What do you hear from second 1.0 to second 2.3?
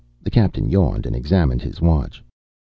and examined his watch.